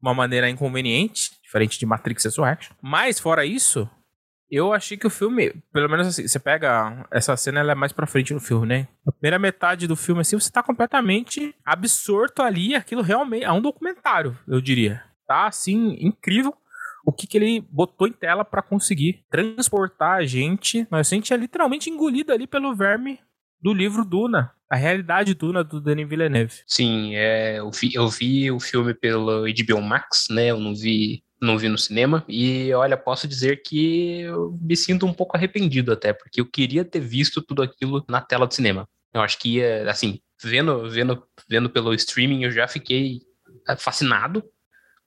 [0.00, 2.76] Uma maneira inconveniente, diferente de Matrix Resurrection.
[2.82, 3.88] Mas fora isso,
[4.50, 7.92] eu achei que o filme, pelo menos assim, você pega essa cena, ela é mais
[7.92, 8.88] pra frente no filme, né?
[9.06, 13.62] A primeira metade do filme, assim, você tá completamente absorto ali, aquilo realmente é um
[13.62, 15.02] documentário, eu diria.
[15.26, 16.54] Tá, assim, incrível
[17.06, 20.84] o que, que ele botou em tela para conseguir transportar a gente.
[20.90, 23.20] Mas a gente é literalmente engolido ali pelo verme
[23.62, 24.52] do livro Duna.
[24.68, 26.62] A realidade Duna do Denis Villeneuve.
[26.66, 30.46] Sim, é, eu, vi, eu vi o filme pelo HBO Max, né?
[30.46, 32.24] Eu não vi não vi no cinema.
[32.26, 36.84] E olha, posso dizer que eu me sinto um pouco arrependido até, porque eu queria
[36.84, 38.88] ter visto tudo aquilo na tela do cinema.
[39.14, 43.20] Eu acho que ia, assim, vendo, vendo, vendo pelo streaming, eu já fiquei
[43.68, 44.42] é, fascinado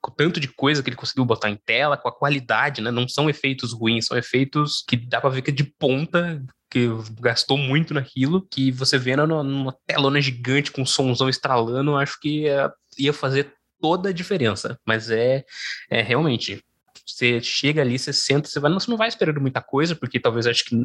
[0.08, 2.90] o tanto de coisa que ele conseguiu botar em tela, com a qualidade, né?
[2.90, 6.88] Não são efeitos ruins, são efeitos que dá pra ver que é de ponta, que
[7.20, 12.18] gastou muito naquilo, que você vê numa, numa telona gigante com um somzão estralando, acho
[12.20, 14.78] que ia, ia fazer toda a diferença.
[14.86, 15.44] Mas é,
[15.90, 16.64] é realmente
[17.06, 20.46] você chega ali, você senta, você, vai, você não vai esperando muita coisa, porque talvez
[20.46, 20.76] acho que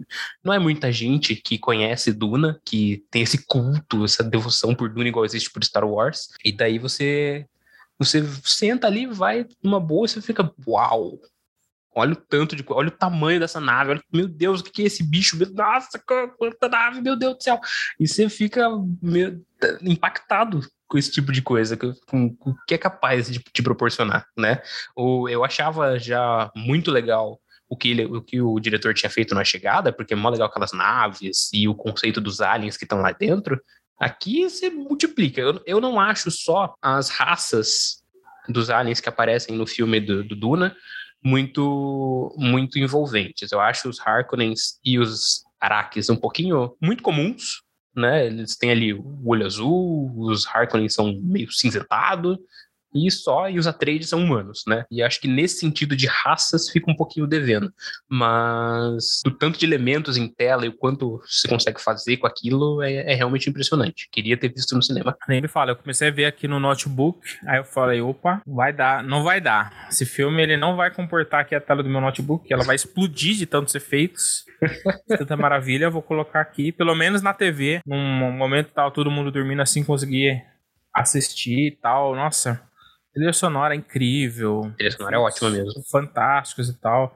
[0.44, 5.08] não é muita gente que conhece Duna, que tem esse culto, essa devoção por Duna
[5.08, 6.30] igual existe por Star Wars.
[6.44, 7.46] E daí você
[7.98, 11.20] você senta ali, vai numa boa você fica, uau!
[11.98, 14.86] Olha o tanto de olha o tamanho dessa nave, olha, meu Deus, o que é
[14.86, 15.38] esse bicho?
[15.54, 15.98] Nossa,
[16.38, 17.60] quanta nave, meu Deus do céu!
[17.98, 18.68] E você fica
[19.82, 24.62] impactado com esse tipo de coisa, com, o que é capaz de te proporcionar, né?
[24.96, 29.34] O, eu achava já muito legal o que, ele, o que o diretor tinha feito
[29.34, 33.00] na chegada, porque é mó legal aquelas naves e o conceito dos aliens que estão
[33.00, 33.60] lá dentro,
[34.00, 35.42] Aqui você multiplica.
[35.42, 38.04] Eu, eu não acho só as raças
[38.48, 40.76] dos aliens que aparecem no filme do, do Duna
[41.24, 43.52] muito muito envolventes.
[43.52, 47.64] Eu acho os Harkonnens e os Arrakis um pouquinho muito comuns,
[47.96, 48.28] né?
[48.28, 52.38] Eles têm ali o olho azul, os Harkonnen são meio cinzentado,
[52.96, 54.86] e só, e os Atreides são humanos, né?
[54.90, 57.72] E acho que nesse sentido de raças fica um pouquinho devendo.
[58.10, 62.82] Mas o tanto de elementos em tela e o quanto você consegue fazer com aquilo
[62.82, 64.08] é, é realmente impressionante.
[64.10, 65.18] Queria ter visto no cinema.
[65.28, 68.72] Nem me fala, eu comecei a ver aqui no notebook, aí eu falei, opa, vai
[68.72, 69.88] dar, não vai dar.
[69.90, 73.36] Esse filme ele não vai comportar aqui a tela do meu notebook, ela vai explodir
[73.36, 74.46] de tantos efeitos.
[75.08, 79.32] Tanta maravilha, eu vou colocar aqui, pelo menos na TV, num momento tal, todo mundo
[79.32, 80.42] dormindo assim, conseguir
[80.94, 82.16] assistir e tal.
[82.16, 82.62] Nossa,
[83.16, 84.66] trilha sonora é incrível.
[84.66, 85.82] A trilha sonora é ótima mesmo.
[85.90, 87.16] Fantásticos e tal.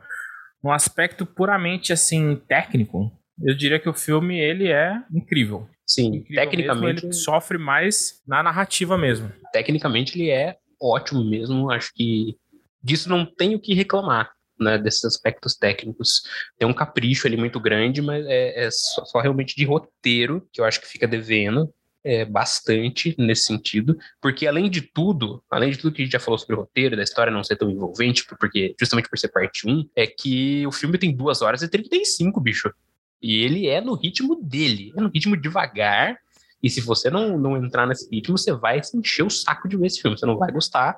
[0.63, 5.67] Um aspecto puramente, assim, técnico, eu diria que o filme, ele é incrível.
[5.85, 6.95] Sim, incrível tecnicamente...
[6.95, 9.31] Mesmo, ele sofre mais na narrativa mesmo.
[9.51, 11.71] Tecnicamente, ele é ótimo mesmo.
[11.71, 12.37] Acho que
[12.81, 14.31] disso não tenho o que reclamar.
[14.59, 16.21] Né, desses aspectos técnicos.
[16.57, 20.59] Tem um capricho ali muito grande, mas é, é só, só, realmente de roteiro que
[20.59, 25.77] eu acho que fica devendo é, bastante nesse sentido, porque além de tudo, além de
[25.77, 28.25] tudo que a gente já falou sobre o roteiro, da história não ser tão envolvente,
[28.39, 32.39] porque justamente por ser parte 1, é que o filme tem 2 horas e 35,
[32.39, 32.73] bicho.
[33.21, 36.17] E ele é no ritmo dele, é no ritmo devagar.
[36.61, 39.77] E se você não, não entrar nesse ritmo, você vai se encher o saco de
[39.77, 40.17] ver esse filme.
[40.17, 40.97] Você não vai gostar,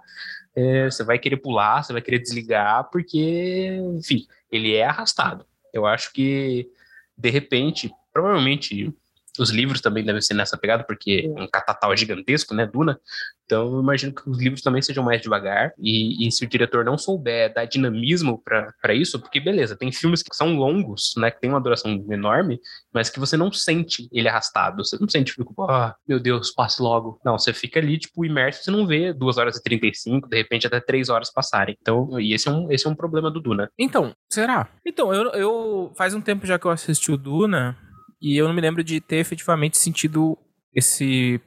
[0.56, 5.46] é, você vai querer pular, você vai querer desligar, porque, enfim, ele é arrastado.
[5.74, 6.70] Eu acho que,
[7.18, 8.94] de repente, provavelmente
[9.42, 13.00] os livros também devem ser nessa pegada, porque é um catatal gigantesco, né, Duna.
[13.46, 15.74] Então, eu imagino que os livros também sejam mais devagar.
[15.78, 20.24] E, e se o diretor não souber dar dinamismo para isso, porque beleza, tem filmes
[20.24, 22.60] que são longos, né, que tem uma duração enorme,
[22.94, 24.86] mas que você não sente ele arrastado.
[24.86, 27.20] Você não sente, tipo, ah, meu Deus, passe logo.
[27.26, 30.68] Não, você fica ali, tipo, imerso, você não vê 2 horas e 35, de repente
[30.68, 31.76] até 3 horas passarem.
[31.82, 33.70] Então, e esse é um, esse é um problema do Duna.
[33.78, 34.70] Então, será?
[34.86, 37.78] Então, eu, eu faz um tempo já que eu assisti o Duna.
[38.22, 40.38] E eu não me lembro de ter efetivamente sentido
[40.74, 41.42] esse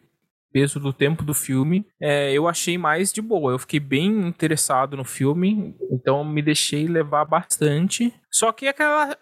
[0.53, 1.85] peso do tempo do filme.
[2.01, 3.53] É, eu achei mais de boa.
[3.53, 8.15] Eu fiquei bem interessado no filme, então me deixei levar bastante.
[8.31, 9.17] Só que aquela,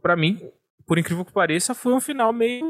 [0.00, 0.40] para mim,
[0.86, 2.64] por incrível que pareça, foi um final meio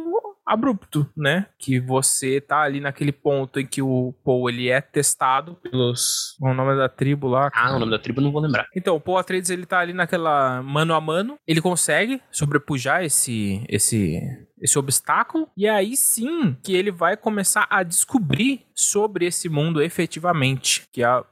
[0.46, 1.46] abrupto, né?
[1.58, 6.36] Que você tá ali naquele ponto em que o Paul ele é testado pelos.
[6.40, 7.50] O nome da tribo lá.
[7.54, 8.68] Ah, o nome da tribo não vou lembrar.
[8.74, 11.36] Então, o Paul Atreides ele tá ali naquela mano a mano.
[11.46, 13.64] Ele consegue sobrepujar esse.
[13.68, 14.20] esse
[14.64, 20.88] esse obstáculo, e aí sim que ele vai começar a descobrir sobre esse mundo efetivamente,
[20.90, 21.26] que é o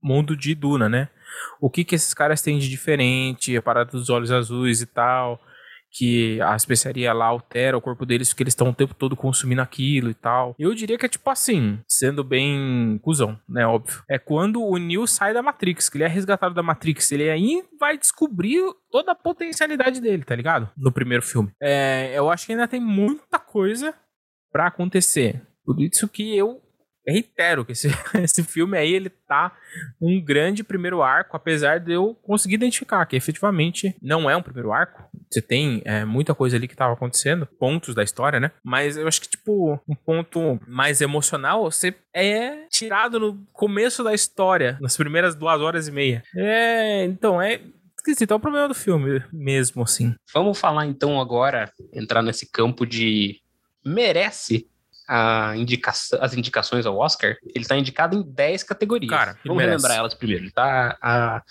[0.00, 1.08] mundo de Duna, né?
[1.60, 5.40] O que que esses caras têm de diferente, a parada dos olhos azuis e tal,
[5.96, 9.62] que a especiaria lá altera o corpo deles porque eles estão o tempo todo consumindo
[9.62, 10.54] aquilo e tal.
[10.58, 13.66] Eu diria que é tipo assim, sendo bem cuzão, né?
[13.66, 14.02] Óbvio.
[14.08, 17.64] É quando o Neo sai da Matrix, que ele é resgatado da Matrix, ele aí
[17.80, 20.68] vai descobrir toda a potencialidade dele, tá ligado?
[20.76, 21.50] No primeiro filme.
[21.60, 23.94] É, eu acho que ainda tem muita coisa
[24.52, 25.42] para acontecer.
[25.64, 26.60] Por isso que eu
[27.12, 27.88] reitero que esse,
[28.22, 29.52] esse filme aí, ele tá
[30.00, 34.72] um grande primeiro arco, apesar de eu conseguir identificar que efetivamente não é um primeiro
[34.72, 35.04] arco.
[35.30, 38.50] Você tem é, muita coisa ali que tava acontecendo, pontos da história, né?
[38.64, 44.14] Mas eu acho que, tipo, um ponto mais emocional, você é tirado no começo da
[44.14, 46.22] história, nas primeiras duas horas e meia.
[46.36, 47.60] É, então, é
[47.98, 50.14] esquisito, é o problema do filme mesmo, assim.
[50.32, 53.40] Vamos falar então agora, entrar nesse campo de
[53.84, 54.68] merece
[55.08, 59.10] as indicações ao Oscar, ele está indicado em 10 categorias.
[59.10, 59.82] Cara, Vamos merece.
[59.82, 60.44] lembrar elas primeiro.
[60.44, 61.42] Ele tá a,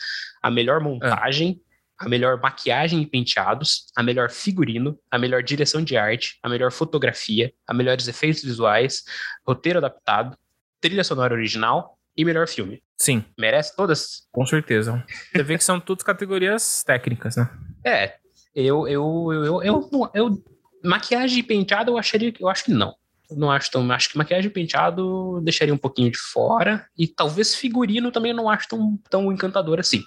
[0.41, 1.61] a melhor montagem,
[2.01, 2.05] é.
[2.05, 6.71] a melhor maquiagem e penteados, a melhor figurino, a melhor direção de arte, a melhor
[6.71, 9.03] fotografia, a melhores efeitos visuais,
[9.47, 10.37] roteiro adaptado,
[10.81, 12.83] trilha sonora original e melhor filme.
[12.97, 13.23] Sim.
[13.37, 14.27] Merece todas?
[14.31, 15.03] Com certeza.
[15.31, 17.49] Você vê que são todas categorias técnicas, né?
[17.85, 18.15] É.
[18.55, 20.43] Eu, eu, eu, eu, eu, eu
[20.83, 22.95] maquiagem e penteado eu acharia eu acho que não
[23.31, 23.89] não acho tão.
[23.91, 26.85] Acho que maquiagem e penteado deixaria um pouquinho de fora.
[26.97, 30.03] E talvez figurino também não acho tão, tão encantador assim.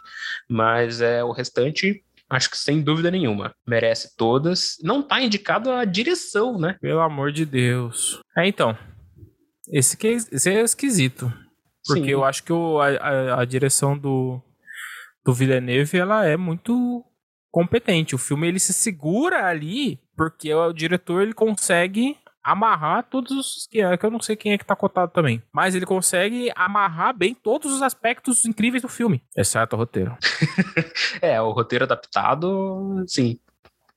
[0.49, 2.03] Mas é o restante.
[2.31, 3.55] Acho que sem dúvida nenhuma.
[3.67, 4.77] Merece todas.
[4.83, 6.77] Não tá indicado a direção, né?
[6.81, 8.21] Pelo amor de Deus.
[8.37, 8.77] É, então.
[9.71, 11.33] Esse, que é, esse é esquisito.
[11.87, 12.11] Porque Sim.
[12.11, 14.43] eu acho que o, a, a direção do,
[15.25, 17.05] do Villeneuve, ela é muito
[17.51, 18.15] competente.
[18.15, 22.17] O filme, ele se segura ali porque o diretor, ele consegue
[22.53, 25.43] amarrar todos os que é que eu não sei quem é que tá cotado também,
[25.53, 30.17] mas ele consegue amarrar bem todos os aspectos incríveis do filme, exceto o roteiro.
[31.21, 33.39] é, o roteiro adaptado, sim,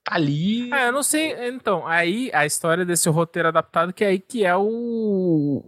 [0.04, 0.72] tá ali.
[0.72, 4.44] É, eu não sei, então, aí a história desse roteiro adaptado que é aí que
[4.44, 5.64] é o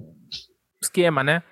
[0.82, 1.42] esquema, né?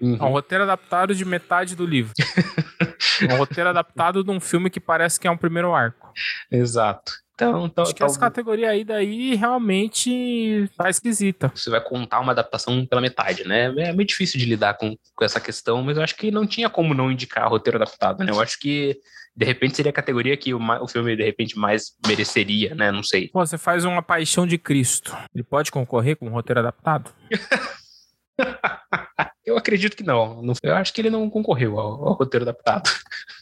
[0.00, 0.16] Uhum.
[0.16, 2.14] É um roteiro adaptado de metade do livro.
[3.30, 6.12] um roteiro adaptado de um filme que parece que é um primeiro arco.
[6.50, 7.12] Exato.
[7.38, 11.52] Então, então Acho que essa categoria aí daí realmente tá esquisita.
[11.54, 13.72] Você vai contar uma adaptação pela metade, né?
[13.78, 16.68] É muito difícil de lidar com, com essa questão, mas eu acho que não tinha
[16.68, 18.32] como não indicar roteiro adaptado, né?
[18.32, 18.98] Eu acho que
[19.36, 22.90] de repente seria a categoria que o, o filme de repente mais mereceria, né?
[22.90, 23.28] Não sei.
[23.28, 25.16] Pô, você faz uma Paixão de Cristo.
[25.32, 27.12] Ele pode concorrer com um roteiro adaptado?
[29.46, 30.42] eu acredito que não.
[30.60, 32.90] Eu acho que ele não concorreu ao, ao roteiro adaptado.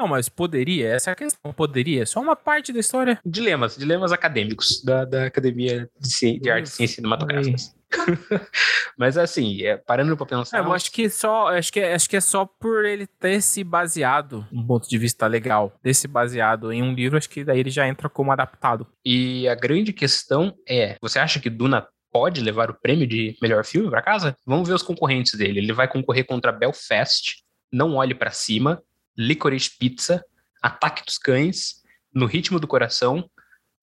[0.00, 1.52] Não, mas poderia, essa é a questão.
[1.52, 3.20] Poderia, só uma parte da história.
[3.22, 7.76] Dilemas, dilemas acadêmicos da, da Academia de, de Artes e Ciências Cinematográficas.
[8.96, 10.56] mas assim, é, parando para pensar.
[10.56, 13.42] É, eu acho que só, acho que, é, acho que é só por ele ter
[13.42, 17.44] se baseado, um ponto de vista legal, ter se baseado em um livro, acho que
[17.44, 18.86] daí ele já entra como adaptado.
[19.04, 23.66] E a grande questão é, você acha que Duna pode levar o prêmio de melhor
[23.66, 24.34] filme para casa?
[24.46, 25.58] Vamos ver os concorrentes dele.
[25.58, 28.82] Ele vai concorrer contra Belfast, Não Olhe para Cima,
[29.20, 30.24] Licorice Pizza,
[30.62, 33.28] Ataque dos Cães, No Ritmo do Coração,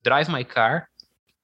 [0.04, 0.88] Drive My Car,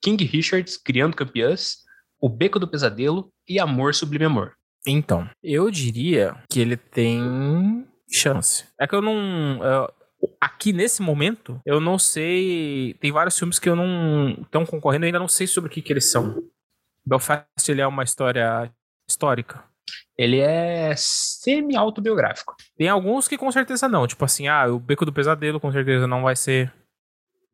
[0.01, 1.83] King Richards, Criando Campeãs,
[2.19, 4.53] O Beco do Pesadelo e Amor Sublime Amor.
[4.85, 8.65] Então, eu diria que ele tem chance.
[8.79, 9.63] É que eu não.
[9.63, 9.93] eu-
[10.41, 12.95] aqui nesse momento, eu não sei.
[12.99, 14.31] Tem vários filmes que eu não.
[14.41, 16.43] estão concorrendo, eu ainda não sei sobre o que, que eles são.
[17.05, 18.73] Belfast ele é uma história
[19.07, 19.63] histórica.
[20.17, 22.55] Ele é semi-autobiográfico.
[22.77, 24.05] Tem alguns que com certeza não.
[24.05, 26.71] Tipo assim, ah, o Beco do Pesadelo com certeza não vai ser.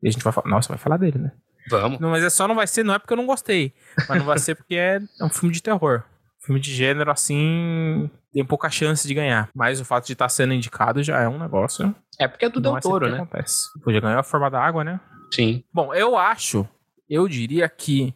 [0.02, 0.48] E a gente vai falar.
[0.48, 1.32] Nossa, vai falar dele, né?
[1.68, 2.00] Vamos.
[2.00, 3.72] Não, mas é só não vai ser, não é porque eu não gostei.
[4.08, 6.02] Mas não vai ser porque é um filme de terror.
[6.44, 9.50] Filme de gênero, assim, tem pouca chance de ganhar.
[9.54, 11.94] Mas o fato de estar sendo indicado já é um negócio.
[12.18, 13.18] É porque é do Del é Toro, que né?
[13.18, 13.66] Acontece.
[13.82, 15.00] Podia ganhar a forma da água, né?
[15.32, 15.62] Sim.
[15.72, 16.66] Bom, eu acho,
[17.08, 18.14] eu diria que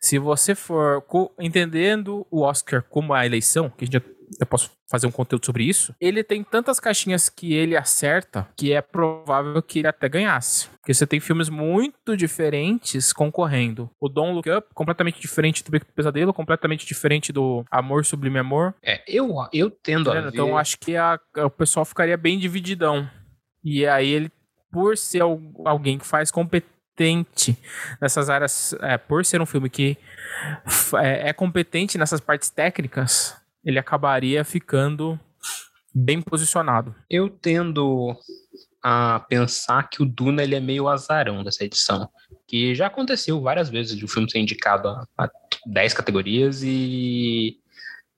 [0.00, 1.02] se você for
[1.40, 4.00] entendendo o Oscar como a eleição, que a gente já,
[4.40, 8.72] eu posso fazer um conteúdo sobre isso, ele tem tantas caixinhas que ele acerta que
[8.72, 10.68] é provável que ele até ganhasse.
[10.80, 13.90] Porque você tem filmes muito diferentes concorrendo.
[14.00, 18.74] O Don't Look Up, completamente diferente do Pesadelo, completamente diferente do Amor Sublime Amor.
[18.82, 20.28] É, eu, eu tendo a ver...
[20.28, 23.08] Então eu acho que a- o pessoal ficaria bem divididão.
[23.64, 24.30] E aí ele,
[24.70, 26.30] por ser al- alguém que faz
[26.96, 27.56] competente
[28.00, 29.98] nessas áreas, é, por ser um filme que
[30.98, 35.20] é, é competente nessas partes técnicas, ele acabaria ficando
[35.94, 36.94] bem posicionado.
[37.10, 38.16] Eu tendo
[38.82, 42.08] a pensar que o Duna ele é meio azarão dessa edição.
[42.46, 45.28] Que já aconteceu várias vezes de o filme ser indicado a, a
[45.66, 47.58] 10 categorias e,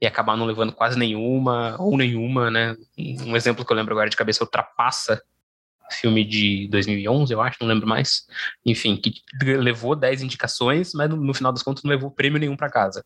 [0.01, 2.77] e acabar não levando quase nenhuma, ou nenhuma, né?
[2.99, 5.23] Um exemplo que eu lembro agora de cabeça o Trapaça,
[5.91, 8.27] filme de 2011, eu acho, não lembro mais.
[8.65, 12.71] Enfim, que levou 10 indicações, mas no, final das contas não levou prêmio nenhum para
[12.71, 13.05] casa.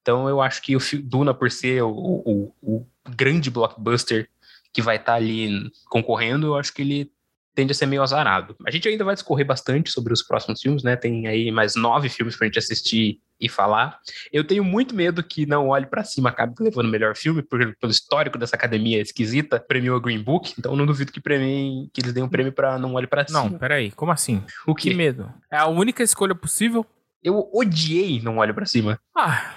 [0.00, 4.28] Então eu acho que o Duna, por ser o, o- o grande blockbuster
[4.72, 7.10] que vai estar ali concorrendo, eu acho que ele
[7.54, 8.56] tende a ser meio azarado.
[8.66, 10.96] A gente ainda vai discorrer bastante sobre os próximos filmes, né?
[10.96, 13.98] Tem aí mais nove filmes pra gente assistir e falar.
[14.32, 17.74] Eu tenho muito medo que Não Olhe Pra Cima acabe levando o melhor filme, por-
[17.76, 22.00] pelo histórico dessa academia esquisita, premiou a Green Book, então não duvido que, premiem, que
[22.00, 23.42] eles deem um prêmio pra Não Olhe Pra Cima.
[23.44, 24.44] Não, peraí, como assim?
[24.66, 24.94] o Que que?
[24.96, 25.32] medo.
[25.50, 26.84] É a única escolha possível?
[27.22, 28.98] Eu odiei Não Olhe Pra Cima.
[29.16, 29.54] Ah,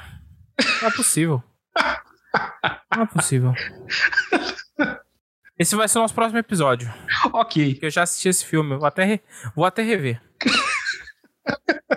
[0.82, 1.44] não é possível.
[2.96, 3.54] Não é possível.
[5.58, 6.92] Esse vai ser o nosso próximo episódio.
[7.32, 7.80] ok.
[7.82, 8.76] eu já assisti esse filme.
[8.76, 9.22] Vou até, re-
[9.56, 10.22] vou até rever.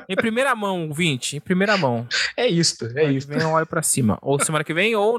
[0.09, 1.37] Em primeira mão, 20.
[1.37, 2.07] Em primeira mão.
[2.37, 3.27] É isto, é isso.
[3.27, 4.19] vem eu olho pra cima.
[4.23, 5.19] Ou semana que vem, ou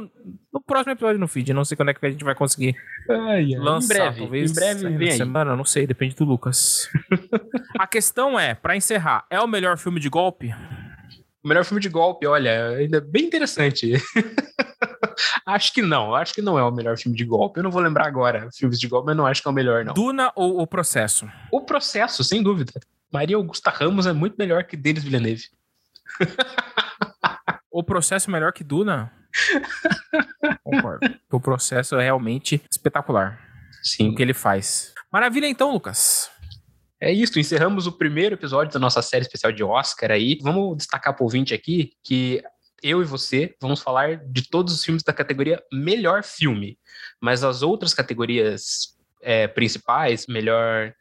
[0.53, 1.53] no próximo episódio no feed.
[1.53, 2.75] Não sei quando é que a gente vai conseguir
[3.09, 3.59] Ai, ai.
[3.59, 3.93] lançar.
[3.93, 5.17] em breve, talvez em breve vem aí.
[5.17, 6.89] semana, não sei, depende do Lucas.
[7.79, 10.53] a questão é, pra encerrar, é o melhor filme de golpe?
[11.43, 13.93] O melhor filme de golpe, olha, ainda bem interessante.
[15.45, 17.59] acho que não, acho que não é o melhor filme de golpe.
[17.59, 19.85] Eu não vou lembrar agora filmes de golpe, mas não acho que é o melhor,
[19.85, 19.93] não.
[19.93, 21.29] Duna ou o processo?
[21.51, 22.73] O processo, sem dúvida.
[23.11, 25.45] Maria Augusta Ramos é muito melhor que Denis Villeneuve.
[27.69, 29.13] O processo é melhor que Duna?
[30.63, 31.13] Concordo.
[31.31, 33.39] O processo é realmente espetacular.
[33.83, 34.09] Sim.
[34.09, 34.95] O que ele faz.
[35.11, 36.31] Maravilha então, Lucas.
[36.99, 40.39] É isso, encerramos o primeiro episódio da nossa série especial de Oscar aí.
[40.41, 42.41] Vamos destacar para o ouvinte aqui que
[42.81, 46.79] eu e você vamos falar de todos os filmes da categoria melhor filme,
[47.21, 50.93] mas as outras categorias é, principais, melhor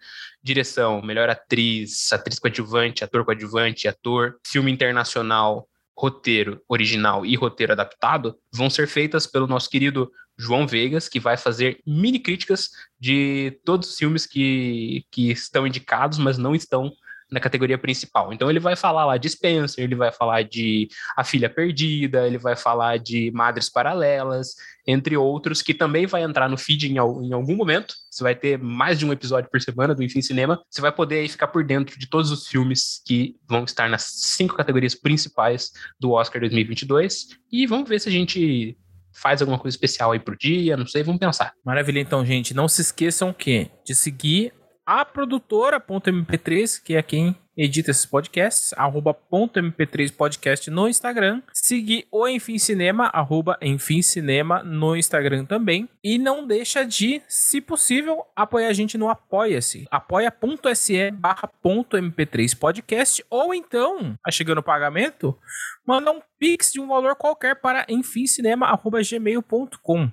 [0.43, 8.37] direção, melhor atriz, atriz coadjuvante, ator coadjuvante, ator, filme internacional, roteiro original e roteiro adaptado,
[8.53, 13.91] vão ser feitas pelo nosso querido João Vegas, que vai fazer mini críticas de todos
[13.91, 16.93] os filmes que, que estão indicados, mas não estão
[17.31, 18.33] na categoria principal.
[18.33, 22.39] Então ele vai falar lá de Spencer, ele vai falar de A Filha Perdida, ele
[22.39, 24.55] vai falar de Madres Paralelas,
[24.87, 27.95] entre outros, que também vai entrar no feed em, em algum momento.
[28.11, 30.63] Você vai ter mais de um episódio por semana do Enfim Cinema.
[30.71, 34.05] Você vai poder aí ficar por dentro de todos os filmes que vão estar nas
[34.05, 37.27] cinco categorias principais do Oscar 2022.
[37.51, 38.79] E vamos ver se a gente
[39.13, 41.53] faz alguma coisa especial aí pro dia, não sei, vamos pensar.
[41.65, 42.55] Maravilha, então, gente.
[42.55, 44.53] Não se esqueçam que de seguir
[44.87, 51.43] a produtora.mp3, que é quem edita esses podcasts, arroba ponto .mp3 podcast no Instagram.
[51.53, 55.89] Seguir o Enfim Cinema, arroba Enfim Cinema no Instagram também.
[56.05, 59.89] E não deixa de, se possível, apoiar a gente no Apoia-se.
[59.91, 63.25] apoia.se barra ponto .mp3 podcast.
[63.29, 65.37] Ou então, a chegando o pagamento,
[65.85, 70.13] manda um pix de um valor qualquer para enfimcinema.gmail.com.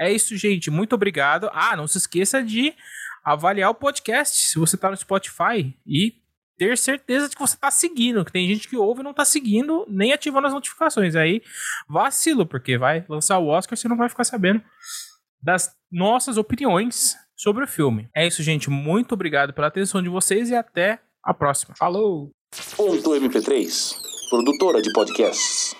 [0.00, 0.70] É isso, gente.
[0.70, 1.50] Muito obrigado.
[1.52, 2.74] Ah, não se esqueça de
[3.24, 6.14] avaliar o podcast se você tá no Spotify e
[6.56, 9.24] ter certeza de que você tá seguindo, que tem gente que ouve e não tá
[9.24, 11.16] seguindo, nem ativando as notificações.
[11.16, 11.42] Aí
[11.88, 14.62] vacilo, porque vai lançar o Oscar, você não vai ficar sabendo
[15.42, 18.08] das nossas opiniões sobre o filme.
[18.14, 18.70] É isso, gente.
[18.70, 21.74] Muito obrigado pela atenção de vocês e até a próxima.
[21.76, 22.30] Falou!
[22.76, 23.96] Ponto MP3,
[24.30, 25.74] produtora de podcasts.